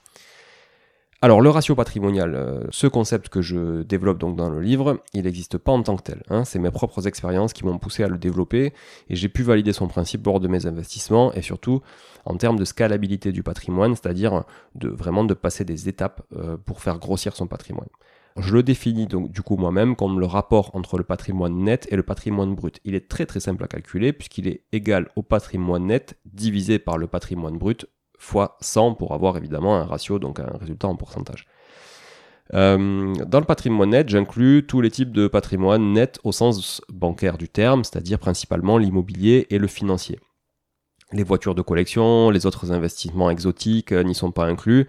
Alors 1.24 1.40
le 1.40 1.48
ratio 1.48 1.74
patrimonial, 1.74 2.34
euh, 2.34 2.64
ce 2.68 2.86
concept 2.86 3.30
que 3.30 3.40
je 3.40 3.80
développe 3.80 4.18
donc 4.18 4.36
dans 4.36 4.50
le 4.50 4.60
livre, 4.60 5.00
il 5.14 5.22
n'existe 5.22 5.56
pas 5.56 5.72
en 5.72 5.82
tant 5.82 5.96
que 5.96 6.02
tel. 6.02 6.22
Hein. 6.28 6.44
C'est 6.44 6.58
mes 6.58 6.70
propres 6.70 7.08
expériences 7.08 7.54
qui 7.54 7.64
m'ont 7.64 7.78
poussé 7.78 8.04
à 8.04 8.08
le 8.08 8.18
développer 8.18 8.74
et 9.08 9.16
j'ai 9.16 9.30
pu 9.30 9.42
valider 9.42 9.72
son 9.72 9.88
principe 9.88 10.26
lors 10.26 10.38
de 10.38 10.48
mes 10.48 10.66
investissements 10.66 11.32
et 11.32 11.40
surtout 11.40 11.80
en 12.26 12.36
termes 12.36 12.58
de 12.58 12.66
scalabilité 12.66 13.32
du 13.32 13.42
patrimoine, 13.42 13.94
c'est-à-dire 13.94 14.44
de 14.74 14.90
vraiment 14.90 15.24
de 15.24 15.32
passer 15.32 15.64
des 15.64 15.88
étapes 15.88 16.20
euh, 16.36 16.58
pour 16.58 16.82
faire 16.82 16.98
grossir 16.98 17.34
son 17.34 17.46
patrimoine. 17.46 17.88
Je 18.36 18.52
le 18.52 18.64
définis 18.64 19.06
donc 19.06 19.30
du 19.30 19.42
coup 19.42 19.56
moi-même 19.56 19.94
comme 19.94 20.18
le 20.18 20.26
rapport 20.26 20.74
entre 20.74 20.98
le 20.98 21.04
patrimoine 21.04 21.56
net 21.56 21.86
et 21.90 21.96
le 21.96 22.02
patrimoine 22.02 22.54
brut. 22.54 22.80
Il 22.84 22.96
est 22.96 23.08
très 23.08 23.26
très 23.26 23.38
simple 23.38 23.62
à 23.62 23.68
calculer 23.68 24.12
puisqu'il 24.12 24.48
est 24.48 24.64
égal 24.72 25.08
au 25.14 25.22
patrimoine 25.22 25.86
net 25.86 26.18
divisé 26.24 26.80
par 26.80 26.98
le 26.98 27.06
patrimoine 27.06 27.58
brut 27.58 27.86
fois 28.18 28.56
100 28.60 28.94
pour 28.94 29.14
avoir 29.14 29.36
évidemment 29.36 29.76
un 29.76 29.84
ratio, 29.84 30.18
donc 30.18 30.40
un 30.40 30.56
résultat 30.58 30.88
en 30.88 30.96
pourcentage. 30.96 31.46
Euh, 32.52 33.14
dans 33.26 33.40
le 33.40 33.46
patrimoine 33.46 33.90
net, 33.90 34.08
j'inclus 34.08 34.66
tous 34.66 34.80
les 34.80 34.90
types 34.90 35.12
de 35.12 35.28
patrimoine 35.28 35.92
net 35.92 36.18
au 36.24 36.32
sens 36.32 36.82
bancaire 36.92 37.38
du 37.38 37.48
terme, 37.48 37.84
c'est-à-dire 37.84 38.18
principalement 38.18 38.78
l'immobilier 38.78 39.46
et 39.50 39.58
le 39.58 39.66
financier. 39.66 40.18
Les 41.12 41.22
voitures 41.22 41.54
de 41.54 41.62
collection, 41.62 42.30
les 42.30 42.46
autres 42.46 42.72
investissements 42.72 43.30
exotiques 43.30 43.92
euh, 43.92 44.02
n'y 44.02 44.14
sont 44.14 44.32
pas 44.32 44.46
inclus 44.46 44.88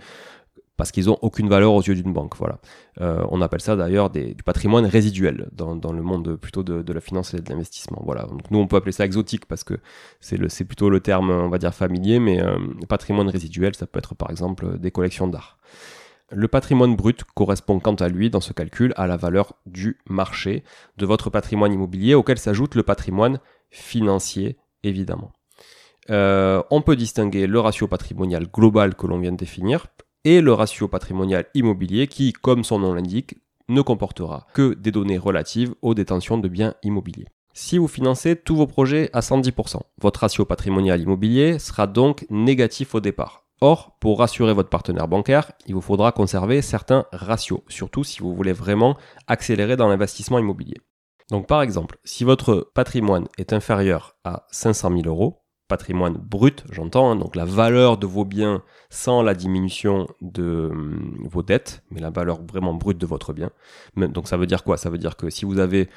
parce 0.77 0.91
qu'ils 0.91 1.05
n'ont 1.05 1.17
aucune 1.21 1.49
valeur 1.49 1.73
aux 1.73 1.81
yeux 1.81 1.95
d'une 1.95 2.13
banque. 2.13 2.35
Voilà. 2.37 2.59
Euh, 3.01 3.25
on 3.29 3.41
appelle 3.41 3.61
ça 3.61 3.75
d'ailleurs 3.75 4.09
du 4.09 4.43
patrimoine 4.43 4.85
résiduel 4.85 5.49
dans, 5.51 5.75
le 5.93 6.01
monde 6.01 6.35
plutôt 6.35 6.63
de, 6.63 6.93
la 6.93 7.01
finance 7.01 7.33
et 7.33 7.41
de 7.41 7.49
l'investissement. 7.49 8.01
Voilà. 8.05 8.27
Nous 8.51 8.59
on 8.59 8.67
peut 8.67 8.75
appeler 8.75 8.91
ça 8.91 9.05
exotique 9.05 9.45
parce 9.45 9.63
que 9.63 9.75
c'est 10.19 10.65
plutôt 10.65 10.89
le 10.89 10.99
terme 10.99 11.29
on 11.29 11.49
va 11.49 11.57
dire 11.57 11.73
familier, 11.73 12.19
mais 12.19 12.41
euh, 12.41 12.57
patrimoine 12.87 13.29
résiduel 13.29 13.75
ça 13.75 13.87
peut 13.87 13.99
être 13.99 14.15
par 14.15 14.31
exemple 14.31 14.77
des 14.77 14.91
collections 14.91 15.27
d'art. 15.27 15.57
Le 16.31 16.47
patrimoine 16.47 16.95
brut 16.95 17.23
correspond 17.23 17.79
quant 17.79 17.93
à 17.93 18.07
lui, 18.07 18.31
dans 18.31 18.41
ce 18.41 18.51
calcul, 18.51 18.93
à 18.95 19.05
la 19.05 19.15
valeur 19.15 19.53
du 19.67 19.99
marché 20.07 20.63
de 20.97 21.05
votre 21.05 21.29
patrimoine 21.29 21.71
immobilier, 21.71 22.15
auquel 22.15 22.39
s'ajoute 22.39 22.73
le 22.73 22.81
patrimoine 22.81 23.39
financier, 23.69 24.57
évidemment. 24.81 25.33
Euh, 26.09 26.63
on 26.71 26.81
peut 26.81 26.95
distinguer 26.95 27.45
le 27.45 27.59
ratio 27.59 27.87
patrimonial 27.87 28.47
global 28.47 28.95
que 28.95 29.05
l'on 29.05 29.19
vient 29.19 29.31
de 29.31 29.37
définir 29.37 29.87
et 30.25 30.41
le 30.41 30.51
ratio 30.51 30.87
patrimonial 30.87 31.45
immobilier 31.53 32.07
qui, 32.07 32.33
comme 32.33 32.63
son 32.63 32.79
nom 32.79 32.93
l'indique, 32.93 33.37
ne 33.69 33.81
comportera 33.81 34.47
que 34.53 34.73
des 34.73 34.91
données 34.91 35.17
relatives 35.17 35.73
aux 35.81 35.93
détentions 35.93 36.37
de 36.37 36.47
biens 36.47 36.73
immobiliers. 36.83 37.27
Si 37.53 37.77
vous 37.77 37.87
financez 37.87 38.35
tous 38.35 38.55
vos 38.55 38.67
projets 38.67 39.09
à 39.13 39.21
110%, 39.21 39.79
votre 40.01 40.19
ratio 40.19 40.43
patrimonial 40.43 40.99
immobilier 40.99 41.57
sera 41.57 41.87
donc 41.87 42.25
négatif 42.29 42.95
au 42.95 42.99
départ. 42.99 43.43
Or, 43.61 43.95
pour 44.01 44.19
rassurer 44.19 44.53
votre 44.53 44.69
partenaire 44.69 45.07
bancaire, 45.07 45.53
il 45.65 45.75
vous 45.75 45.81
faudra 45.81 46.11
conserver 46.11 46.61
certains 46.61 47.05
ratios, 47.13 47.61
surtout 47.69 48.03
si 48.03 48.19
vous 48.19 48.35
voulez 48.35 48.51
vraiment 48.51 48.97
accélérer 49.27 49.77
dans 49.77 49.87
l'investissement 49.87 50.39
immobilier. 50.39 50.81
Donc 51.31 51.47
par 51.47 51.61
exemple, 51.61 51.97
si 52.03 52.23
votre 52.23 52.69
patrimoine 52.73 53.27
est 53.37 53.53
inférieur 53.53 54.17
à 54.25 54.45
500 54.51 54.89
000 54.89 55.03
euros, 55.05 55.44
patrimoine 55.67 56.13
brut, 56.13 56.63
j'entends, 56.71 57.11
hein, 57.11 57.15
donc 57.15 57.35
la 57.35 57.45
valeur 57.45 57.97
de 57.97 58.05
vos 58.05 58.25
biens 58.25 58.61
sans 58.89 59.21
la 59.21 59.33
diminution 59.33 60.07
de 60.21 60.69
hum, 60.71 61.27
vos 61.29 61.43
dettes, 61.43 61.83
mais 61.91 61.99
la 61.99 62.09
valeur 62.09 62.39
vraiment 62.43 62.73
brute 62.73 62.97
de 62.97 63.05
votre 63.05 63.33
bien. 63.33 63.49
Donc 63.95 64.27
ça 64.27 64.37
veut 64.37 64.47
dire 64.47 64.63
quoi? 64.63 64.77
Ça 64.77 64.89
veut 64.89 64.97
dire 64.97 65.15
que 65.17 65.29
si 65.29 65.45
vous 65.45 65.59
avez 65.59 65.89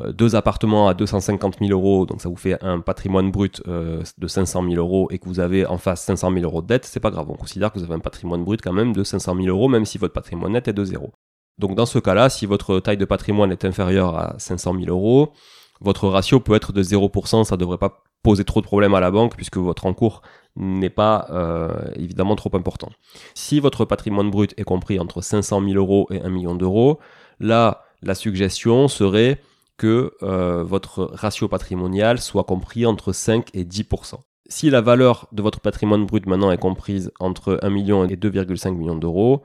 euh, 0.00 0.12
deux 0.12 0.34
appartements 0.34 0.88
à 0.88 0.94
250 0.94 1.58
000 1.60 1.70
euros, 1.70 2.04
donc 2.04 2.20
ça 2.20 2.28
vous 2.28 2.36
fait 2.36 2.62
un 2.62 2.80
patrimoine 2.80 3.30
brut 3.30 3.62
euh, 3.68 4.02
de 4.18 4.26
500 4.26 4.62
000 4.62 4.74
euros 4.74 5.08
et 5.10 5.18
que 5.18 5.26
vous 5.26 5.40
avez 5.40 5.64
en 5.66 5.78
face 5.78 6.04
500 6.04 6.32
000 6.32 6.44
euros 6.44 6.62
de 6.62 6.66
dette, 6.66 6.84
c'est 6.84 7.00
pas 7.00 7.10
grave. 7.10 7.30
On 7.30 7.36
considère 7.36 7.72
que 7.72 7.78
vous 7.78 7.84
avez 7.84 7.94
un 7.94 8.00
patrimoine 8.00 8.44
brut 8.44 8.60
quand 8.62 8.72
même 8.72 8.92
de 8.92 9.04
500 9.04 9.36
000 9.36 9.46
euros, 9.48 9.68
même 9.68 9.84
si 9.84 9.98
votre 9.98 10.14
patrimoine 10.14 10.52
net 10.52 10.68
est 10.68 10.72
de 10.72 10.84
zéro. 10.84 11.12
Donc 11.58 11.74
dans 11.74 11.86
ce 11.86 11.98
cas-là, 11.98 12.28
si 12.28 12.46
votre 12.46 12.80
taille 12.80 12.96
de 12.96 13.04
patrimoine 13.04 13.52
est 13.52 13.64
inférieure 13.64 14.16
à 14.16 14.34
500 14.38 14.74
000 14.74 14.86
euros, 14.88 15.32
votre 15.80 16.08
ratio 16.08 16.40
peut 16.40 16.54
être 16.54 16.72
de 16.72 16.82
0%, 16.82 17.44
ça 17.44 17.56
devrait 17.56 17.78
pas 17.78 18.02
poser 18.22 18.44
trop 18.44 18.60
de 18.60 18.66
problèmes 18.66 18.94
à 18.94 19.00
la 19.00 19.10
banque 19.10 19.36
puisque 19.36 19.56
votre 19.56 19.86
encours 19.86 20.22
n'est 20.56 20.90
pas 20.90 21.26
euh, 21.30 21.90
évidemment 21.94 22.36
trop 22.36 22.50
important. 22.54 22.90
Si 23.34 23.60
votre 23.60 23.84
patrimoine 23.84 24.30
brut 24.30 24.54
est 24.56 24.64
compris 24.64 24.98
entre 24.98 25.20
500 25.20 25.62
000 25.62 25.74
euros 25.74 26.08
et 26.10 26.20
1 26.20 26.28
million 26.28 26.54
d'euros, 26.54 26.98
là, 27.38 27.84
la 28.02 28.14
suggestion 28.14 28.88
serait 28.88 29.40
que 29.76 30.12
euh, 30.22 30.64
votre 30.64 31.04
ratio 31.14 31.46
patrimonial 31.48 32.18
soit 32.18 32.44
compris 32.44 32.84
entre 32.86 33.12
5 33.12 33.48
et 33.54 33.64
10%. 33.64 34.16
Si 34.48 34.70
la 34.70 34.80
valeur 34.80 35.28
de 35.32 35.42
votre 35.42 35.60
patrimoine 35.60 36.06
brut 36.06 36.26
maintenant 36.26 36.50
est 36.50 36.58
comprise 36.58 37.12
entre 37.20 37.60
1 37.62 37.70
million 37.70 38.04
et 38.04 38.16
2,5 38.16 38.72
millions 38.72 38.96
d'euros, 38.96 39.42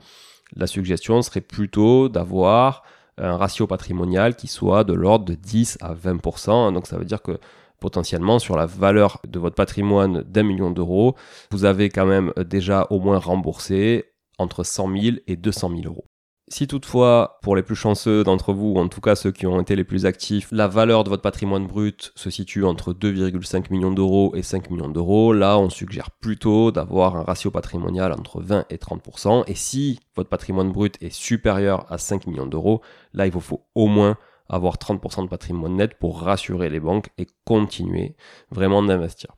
la 0.56 0.66
suggestion 0.66 1.22
serait 1.22 1.42
plutôt 1.42 2.10
d'avoir 2.10 2.84
un 3.18 3.38
ratio 3.38 3.68
patrimonial 3.68 4.36
qui 4.36 4.48
soit 4.48 4.84
de 4.84 4.94
l'ordre 4.94 5.26
de 5.26 5.36
10 5.36 5.78
à 5.82 5.94
20%. 5.94 6.74
Donc 6.74 6.88
ça 6.88 6.98
veut 6.98 7.06
dire 7.06 7.22
que 7.22 7.38
potentiellement 7.84 8.40
sur 8.40 8.56
la 8.56 8.66
valeur 8.66 9.20
de 9.28 9.40
votre 9.40 9.58
patrimoine 9.58 10.24
d'un 10.24 10.44
million 10.44 10.72
d'euros, 10.72 11.18
vous 11.52 11.66
avez 11.66 11.90
quand 11.90 12.06
même 12.06 12.32
déjà 12.46 12.88
au 12.92 13.02
moins 13.02 13.20
remboursé 13.20 14.06
entre 14.38 14.64
100 14.64 14.98
000 14.98 15.16
et 15.28 15.36
200 15.36 15.70
000 15.70 15.82
euros. 15.86 16.06
Si 16.48 16.66
toutefois, 16.66 17.40
pour 17.42 17.58
les 17.58 17.62
plus 17.62 17.76
chanceux 17.76 18.24
d'entre 18.24 18.54
vous, 18.54 18.74
ou 18.76 18.80
en 18.80 18.88
tout 18.88 19.02
cas 19.02 19.16
ceux 19.16 19.34
qui 19.34 19.46
ont 19.48 19.60
été 19.60 19.76
les 19.76 19.84
plus 19.84 20.06
actifs, 20.06 20.48
la 20.54 20.70
valeur 20.70 21.04
de 21.04 21.10
votre 21.10 21.22
patrimoine 21.22 21.68
brut 21.68 22.14
se 22.16 22.30
situe 22.30 22.64
entre 22.64 22.94
2,5 22.94 23.70
millions 23.70 23.92
d'euros 23.92 24.34
et 24.34 24.44
5 24.44 24.70
millions 24.70 24.88
d'euros, 24.88 25.34
là 25.34 25.58
on 25.58 25.70
suggère 25.70 26.10
plutôt 26.12 26.72
d'avoir 26.72 27.18
un 27.18 27.24
ratio 27.24 27.52
patrimonial 27.52 28.14
entre 28.14 28.42
20 28.42 28.66
et 28.70 28.78
30%. 28.78 29.44
Et 29.48 29.56
si 29.56 30.00
votre 30.16 30.30
patrimoine 30.30 30.72
brut 30.72 30.96
est 31.02 31.14
supérieur 31.14 31.86
à 31.92 31.98
5 31.98 32.28
millions 32.28 32.48
d'euros, 32.48 32.82
là 33.14 33.26
il 33.26 33.34
vous 33.34 33.42
faut 33.42 33.66
au 33.76 33.88
moins 33.88 34.16
avoir 34.50 34.76
30% 34.78 35.24
de 35.24 35.30
patrimoine 35.30 35.76
net 35.76 35.96
pour 36.00 36.22
rassurer 36.22 36.70
les 36.70 36.80
banques 36.80 37.10
et 37.18 37.28
continuer 37.46 38.16
vraiment 38.52 38.84
d'investir. 38.84 39.34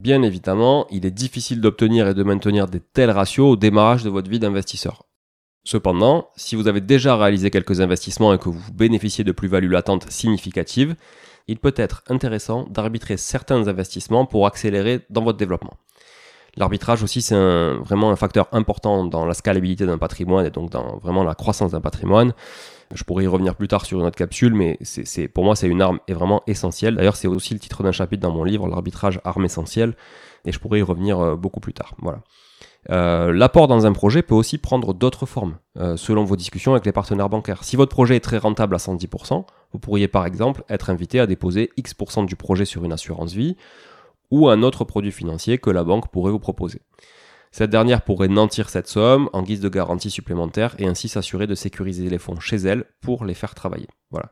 Bien 0.00 0.22
évidemment, 0.22 0.86
il 0.90 1.06
est 1.06 1.10
difficile 1.10 1.60
d'obtenir 1.60 2.08
et 2.08 2.14
de 2.14 2.22
maintenir 2.22 2.66
des 2.66 2.80
tels 2.80 3.10
ratios 3.10 3.52
au 3.52 3.56
démarrage 3.56 4.04
de 4.04 4.10
votre 4.10 4.30
vie 4.30 4.38
d'investisseur. 4.38 5.04
Cependant, 5.64 6.28
si 6.36 6.54
vous 6.54 6.68
avez 6.68 6.80
déjà 6.80 7.16
réalisé 7.16 7.50
quelques 7.50 7.80
investissements 7.80 8.32
et 8.32 8.38
que 8.38 8.48
vous 8.48 8.72
bénéficiez 8.72 9.24
de 9.24 9.32
plus-values 9.32 9.68
latentes 9.68 10.10
significatives, 10.10 10.94
il 11.48 11.58
peut 11.58 11.74
être 11.76 12.02
intéressant 12.08 12.64
d'arbitrer 12.70 13.16
certains 13.16 13.66
investissements 13.68 14.26
pour 14.26 14.46
accélérer 14.46 15.00
dans 15.10 15.22
votre 15.24 15.38
développement. 15.38 15.74
L'arbitrage 16.56 17.02
aussi, 17.02 17.20
c'est 17.20 17.36
vraiment 17.36 18.10
un 18.10 18.16
facteur 18.16 18.48
important 18.52 19.04
dans 19.04 19.26
la 19.26 19.34
scalabilité 19.34 19.84
d'un 19.84 19.98
patrimoine 19.98 20.46
et 20.46 20.50
donc 20.50 20.70
dans 20.70 20.96
vraiment 20.98 21.22
la 21.22 21.34
croissance 21.34 21.72
d'un 21.72 21.82
patrimoine. 21.82 22.32
Je 22.94 23.02
pourrais 23.04 23.24
y 23.24 23.26
revenir 23.26 23.56
plus 23.56 23.68
tard 23.68 23.84
sur 23.84 23.98
une 24.00 24.06
autre 24.06 24.16
capsule, 24.16 24.54
mais 24.54 24.78
c'est 24.82 25.28
pour 25.28 25.44
moi, 25.44 25.56
c'est 25.56 25.66
une 25.66 25.82
arme 25.82 25.98
est 26.08 26.14
vraiment 26.14 26.42
essentielle. 26.46 26.96
D'ailleurs, 26.96 27.16
c'est 27.16 27.28
aussi 27.28 27.52
le 27.52 27.60
titre 27.60 27.82
d'un 27.82 27.92
chapitre 27.92 28.22
dans 28.22 28.32
mon 28.32 28.44
livre, 28.44 28.68
l'arbitrage 28.68 29.20
arme 29.24 29.44
essentielle, 29.44 29.96
et 30.44 30.52
je 30.52 30.58
pourrais 30.58 30.78
y 30.78 30.82
revenir 30.82 31.18
euh, 31.18 31.36
beaucoup 31.36 31.60
plus 31.60 31.74
tard. 31.74 31.94
Voilà. 31.98 32.20
Euh, 32.90 33.32
l'apport 33.32 33.66
dans 33.66 33.84
un 33.86 33.92
projet 33.92 34.22
peut 34.22 34.34
aussi 34.34 34.58
prendre 34.58 34.94
d'autres 34.94 35.26
formes, 35.26 35.56
euh, 35.78 35.96
selon 35.96 36.24
vos 36.24 36.36
discussions 36.36 36.72
avec 36.72 36.86
les 36.86 36.92
partenaires 36.92 37.28
bancaires. 37.28 37.64
Si 37.64 37.74
votre 37.74 37.90
projet 37.90 38.16
est 38.16 38.20
très 38.20 38.38
rentable 38.38 38.76
à 38.76 38.78
110%, 38.78 39.44
vous 39.72 39.78
pourriez 39.80 40.06
par 40.06 40.24
exemple 40.24 40.62
être 40.68 40.90
invité 40.90 41.18
à 41.18 41.26
déposer 41.26 41.70
X% 41.76 42.24
du 42.24 42.36
projet 42.36 42.64
sur 42.64 42.84
une 42.84 42.92
assurance 42.92 43.32
vie 43.32 43.56
ou 44.30 44.48
un 44.48 44.62
autre 44.62 44.84
produit 44.84 45.12
financier 45.12 45.58
que 45.58 45.70
la 45.70 45.84
banque 45.84 46.10
pourrait 46.10 46.32
vous 46.32 46.38
proposer. 46.38 46.82
Cette 47.52 47.70
dernière 47.70 48.02
pourrait 48.02 48.28
nantir 48.28 48.68
cette 48.68 48.88
somme 48.88 49.30
en 49.32 49.42
guise 49.42 49.60
de 49.60 49.68
garantie 49.68 50.10
supplémentaire 50.10 50.74
et 50.78 50.86
ainsi 50.86 51.08
s'assurer 51.08 51.46
de 51.46 51.54
sécuriser 51.54 52.10
les 52.10 52.18
fonds 52.18 52.38
chez 52.38 52.56
elle 52.56 52.84
pour 53.00 53.24
les 53.24 53.34
faire 53.34 53.54
travailler. 53.54 53.88
Voilà. 54.10 54.30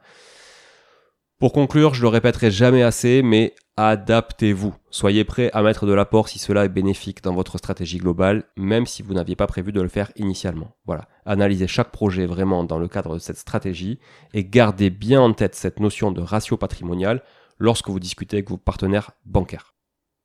Pour 1.38 1.52
conclure, 1.52 1.94
je 1.94 2.02
le 2.02 2.08
répéterai 2.08 2.50
jamais 2.50 2.82
assez, 2.82 3.22
mais 3.22 3.54
adaptez-vous. 3.76 4.74
Soyez 4.90 5.24
prêt 5.24 5.50
à 5.52 5.62
mettre 5.62 5.84
de 5.84 5.92
l'apport 5.92 6.28
si 6.28 6.38
cela 6.38 6.64
est 6.64 6.68
bénéfique 6.68 7.22
dans 7.22 7.34
votre 7.34 7.58
stratégie 7.58 7.98
globale, 7.98 8.44
même 8.56 8.86
si 8.86 9.02
vous 9.02 9.14
n'aviez 9.14 9.36
pas 9.36 9.46
prévu 9.46 9.72
de 9.72 9.82
le 9.82 9.88
faire 9.88 10.12
initialement. 10.16 10.76
Voilà. 10.86 11.08
Analysez 11.26 11.66
chaque 11.66 11.90
projet 11.90 12.26
vraiment 12.26 12.62
dans 12.62 12.78
le 12.78 12.88
cadre 12.88 13.14
de 13.14 13.18
cette 13.18 13.38
stratégie 13.38 13.98
et 14.32 14.44
gardez 14.44 14.90
bien 14.90 15.20
en 15.20 15.32
tête 15.32 15.54
cette 15.54 15.80
notion 15.80 16.12
de 16.12 16.20
ratio 16.20 16.56
patrimonial 16.56 17.22
lorsque 17.58 17.88
vous 17.88 18.00
discutez 18.00 18.36
avec 18.36 18.50
vos 18.50 18.58
partenaires 18.58 19.10
bancaires. 19.24 19.73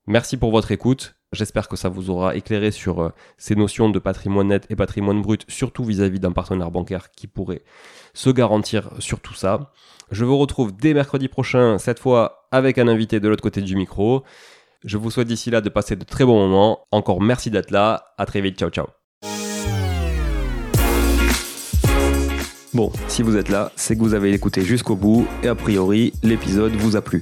Merci 0.09 0.37
pour 0.37 0.49
votre 0.49 0.71
écoute. 0.71 1.13
J'espère 1.33 1.67
que 1.67 1.75
ça 1.75 1.87
vous 1.87 2.09
aura 2.09 2.35
éclairé 2.35 2.71
sur 2.71 2.99
euh, 2.99 3.09
ces 3.37 3.53
notions 3.53 3.91
de 3.91 3.99
patrimoine 3.99 4.47
net 4.47 4.65
et 4.71 4.75
patrimoine 4.75 5.21
brut, 5.21 5.45
surtout 5.47 5.83
vis-à-vis 5.83 6.19
d'un 6.19 6.31
partenaire 6.31 6.71
bancaire 6.71 7.11
qui 7.11 7.27
pourrait 7.27 7.61
se 8.15 8.31
garantir 8.31 8.89
sur 8.97 9.19
tout 9.19 9.35
ça. 9.35 9.71
Je 10.09 10.25
vous 10.25 10.35
retrouve 10.39 10.75
dès 10.75 10.95
mercredi 10.95 11.27
prochain, 11.27 11.77
cette 11.77 11.99
fois 11.99 12.47
avec 12.51 12.79
un 12.79 12.87
invité 12.87 13.19
de 13.19 13.29
l'autre 13.29 13.43
côté 13.43 13.61
du 13.61 13.75
micro. 13.75 14.23
Je 14.83 14.97
vous 14.97 15.11
souhaite 15.11 15.27
d'ici 15.27 15.51
là 15.51 15.61
de 15.61 15.69
passer 15.69 15.95
de 15.95 16.03
très 16.03 16.25
bons 16.25 16.39
moments. 16.39 16.79
Encore 16.89 17.21
merci 17.21 17.51
d'être 17.51 17.69
là. 17.69 18.05
À 18.17 18.25
très 18.25 18.41
vite. 18.41 18.57
Ciao, 18.57 18.71
ciao. 18.71 18.87
Bon, 22.73 22.91
si 23.07 23.21
vous 23.21 23.37
êtes 23.37 23.49
là, 23.49 23.71
c'est 23.75 23.95
que 23.95 24.01
vous 24.01 24.15
avez 24.15 24.33
écouté 24.33 24.63
jusqu'au 24.63 24.95
bout 24.95 25.27
et 25.43 25.47
a 25.47 25.53
priori, 25.53 26.13
l'épisode 26.23 26.71
vous 26.71 26.95
a 26.95 27.01
plu. 27.01 27.21